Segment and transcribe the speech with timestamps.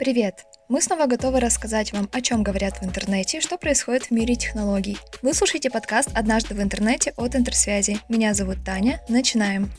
[0.00, 0.46] Привет!
[0.70, 4.34] Мы снова готовы рассказать вам, о чем говорят в интернете и что происходит в мире
[4.34, 4.96] технологий.
[5.20, 7.98] Вы слушаете подкаст «Однажды в интернете» от Интерсвязи.
[8.08, 9.02] Меня зовут Таня.
[9.10, 9.70] Начинаем.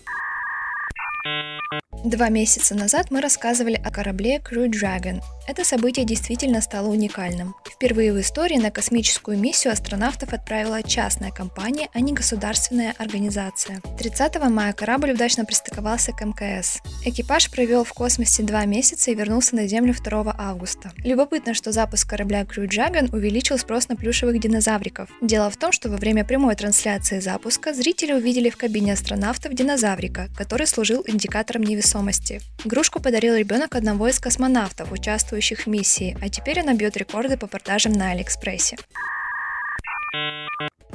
[2.05, 5.21] Два месяца назад мы рассказывали о корабле Crew Dragon.
[5.47, 7.55] Это событие действительно стало уникальным.
[7.65, 13.81] Впервые в истории на космическую миссию астронавтов отправила частная компания, а не государственная организация.
[13.97, 16.79] 30 мая корабль удачно пристыковался к МКС.
[17.03, 20.91] Экипаж провел в космосе два месяца и вернулся на Землю 2 августа.
[20.97, 25.09] Любопытно, что запуск корабля Crew Dragon увеличил спрос на плюшевых динозавриков.
[25.21, 30.29] Дело в том, что во время прямой трансляции запуска зрители увидели в кабине астронавтов динозаврика,
[30.37, 32.41] который служил индикатором невесомости.
[32.63, 35.30] Игрушку подарил ребенок одного из космонавтов, участвующих
[35.61, 38.77] в миссии, а теперь она бьет рекорды по продажам на Алиэкспрессе.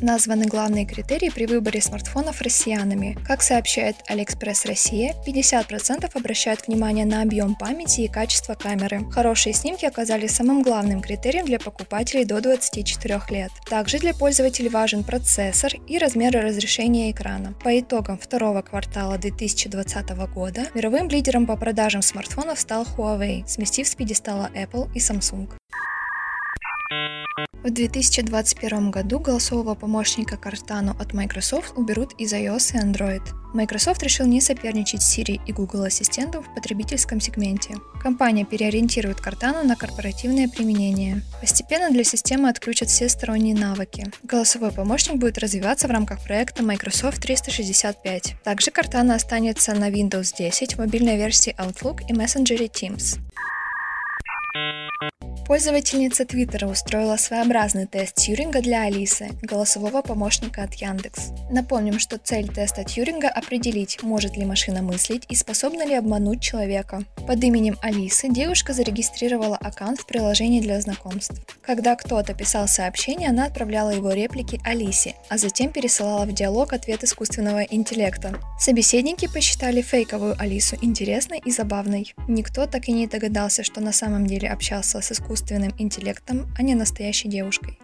[0.02, 3.16] Названы главные критерии при выборе смартфонов россиянами.
[3.27, 9.11] Как сообщает Алиэкспресс Россия, 50% обращают внимание на объем памяти и качество камеры.
[9.11, 13.50] Хорошие снимки оказались самым главным критерием для покупателей до 24 лет.
[13.69, 17.55] Также для пользователей важен процессор и размеры разрешения экрана.
[17.64, 23.94] По итогам второго квартала 2020 года мировым лидером по продажам смартфонов стал Huawei, сместив с
[23.94, 25.48] пьедестала Apple и Samsung.
[27.67, 33.23] В 2021 году голосового помощника Cortana от Microsoft уберут из iOS и Android.
[33.53, 37.75] Microsoft решил не соперничать с Siri и Google Ассистентом в потребительском сегменте.
[38.01, 41.23] Компания переориентирует Cortana на корпоративное применение.
[41.41, 44.11] Постепенно для системы отключат все сторонние навыки.
[44.23, 48.37] Голосовой помощник будет развиваться в рамках проекта Microsoft 365.
[48.45, 53.19] Также Cortana останется на Windows 10, в мобильной версии Outlook и мессенджере Teams.
[55.47, 61.28] Пользовательница Твиттера устроила своеобразный тест Тьюринга для Алисы, голосового помощника от Яндекс.
[61.53, 67.05] Напомним, что цель теста Тьюринга– определить, может ли машина мыслить и способна ли обмануть человека.
[67.28, 71.41] Под именем Алисы девушка зарегистрировала аккаунт в приложении для знакомств.
[71.62, 77.04] Когда кто-то писал сообщение, она отправляла его реплики Алисе, а затем пересылала в диалог ответ
[77.04, 78.34] искусственного интеллекта.
[78.59, 82.15] Собеседники посчитали фейковую Алису интересной и забавной.
[82.26, 86.62] Никто так и не догадался, что на самом деле общался с искусственным искусственным интеллектом, а
[86.62, 87.78] не настоящей девушкой.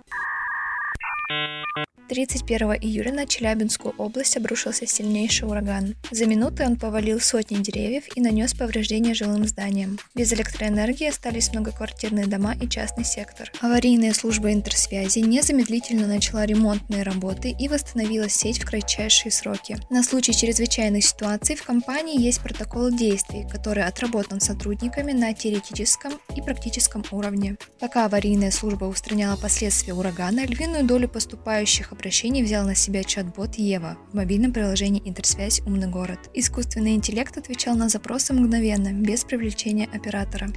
[2.13, 5.95] 31 июля на Челябинскую область обрушился сильнейший ураган.
[6.11, 9.99] За минуты он повалил сотни деревьев и нанес повреждения жилым зданиям.
[10.15, 13.51] Без электроэнергии остались многоквартирные дома и частный сектор.
[13.63, 19.79] Аварийная служба интерсвязи незамедлительно начала ремонтные работы и восстановила сеть в кратчайшие сроки.
[19.89, 26.43] На случай чрезвычайной ситуации в компании есть протокол действий, который отработан сотрудниками на теоретическом и
[26.43, 27.57] практическом уровне.
[27.81, 33.97] Пока аварийная служба устраняла последствия урагана, львиную долю поступающих обращений взял на себя чат-бот Ева
[34.11, 35.61] в мобильном приложении «Интерсвязь.
[35.61, 36.19] Умный город».
[36.35, 40.49] Искусственный интеллект отвечал на запросы мгновенно, без привлечения оператора.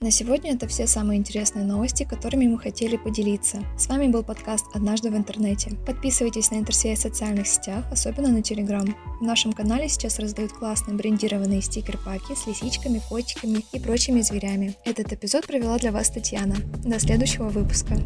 [0.00, 3.58] На сегодня это все самые интересные новости, которыми мы хотели поделиться.
[3.76, 5.72] С вами был подкаст «Однажды в интернете».
[5.84, 8.86] Подписывайтесь на интерсвязь в социальных сетях, особенно на Телеграм.
[9.20, 14.76] В нашем канале сейчас раздают классные брендированные стикер-паки с лисичками, котиками и прочими зверями.
[14.84, 16.54] Этот эпизод провела для вас Татьяна.
[16.84, 17.96] До следующего выпуска.